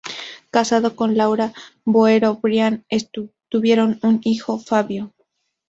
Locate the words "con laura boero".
0.95-2.37